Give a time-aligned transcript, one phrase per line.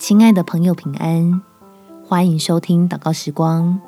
[0.00, 1.42] 亲爱的朋友，平安！
[2.02, 3.78] 欢迎收听祷告时光，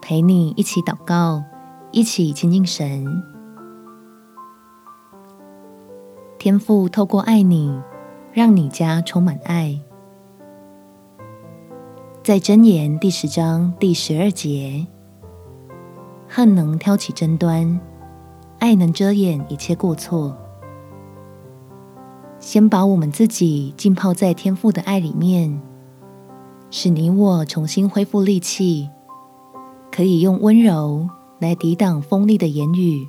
[0.00, 1.42] 陪你一起祷告，
[1.90, 3.04] 一起亲近神。
[6.38, 7.76] 天父透过爱你，
[8.32, 9.80] 让你家充满爱。
[12.22, 14.86] 在箴言第十章第十二节，
[16.28, 17.80] 恨能挑起争端，
[18.60, 20.38] 爱能遮掩一切过错。
[22.44, 25.62] 先把我们自己浸泡在天父的爱里面，
[26.70, 28.90] 使你我重新恢复力气，
[29.90, 33.08] 可以用温柔来抵挡锋利的言语，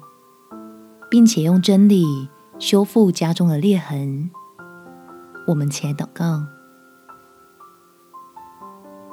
[1.11, 2.29] 并且用真理
[2.59, 4.31] 修复家中的裂痕。
[5.49, 6.41] 我们起来祷告，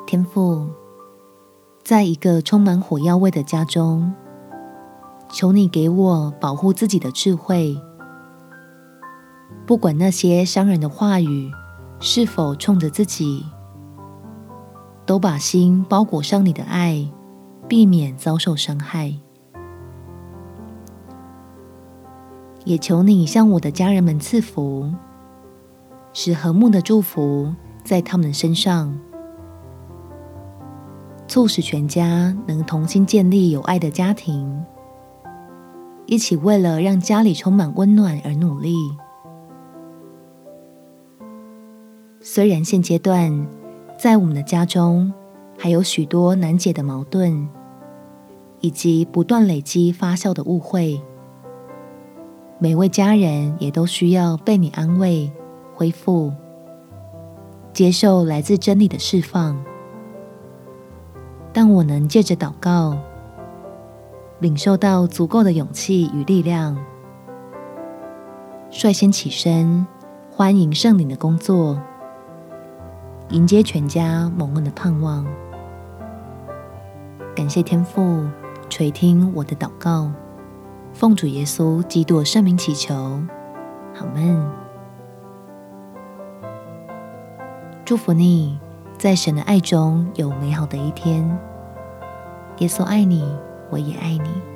[0.06, 0.70] 天父，
[1.82, 4.14] 在一个充满火药味的家中，
[5.28, 7.76] 求你给我保护自己的智慧。
[9.66, 11.50] 不管那些伤人的话语
[12.00, 13.44] 是否冲着自己，
[15.06, 17.08] 都把心包裹上你的爱，
[17.68, 19.14] 避免遭受伤害。
[22.64, 24.92] 也求你向我的家人们赐福，
[26.12, 28.96] 使和睦的祝福在他们身上，
[31.26, 34.64] 促使全家能同心建立有爱的家庭，
[36.06, 38.76] 一起为了让家里充满温暖而努力。
[42.24, 43.48] 虽然现阶段
[43.98, 45.12] 在我们的家中
[45.58, 47.48] 还有许多难解的矛盾，
[48.60, 51.02] 以及不断累积发酵的误会，
[52.60, 55.32] 每位家人也都需要被你安慰、
[55.74, 56.32] 恢复、
[57.72, 59.60] 接受来自真理的释放。
[61.52, 62.96] 但我能借着祷告，
[64.38, 66.78] 领受到足够的勇气与力量，
[68.70, 69.84] 率先起身，
[70.30, 71.82] 欢迎圣灵的工作。
[73.32, 75.26] 迎接全家蒙恩的盼望，
[77.34, 78.28] 感谢天父
[78.68, 80.12] 垂听我的祷告，
[80.92, 82.94] 奉主耶稣基督圣名祈求，
[83.98, 84.38] 阿们。
[87.86, 88.60] 祝福你
[88.98, 91.26] 在神的爱中有美好的一天。
[92.58, 93.34] 耶稣爱你，
[93.70, 94.51] 我也爱你。